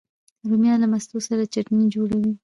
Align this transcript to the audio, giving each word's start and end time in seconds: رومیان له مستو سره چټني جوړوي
رومیان 0.49 0.79
له 0.83 0.87
مستو 0.91 1.17
سره 1.27 1.49
چټني 1.53 1.85
جوړوي 1.93 2.33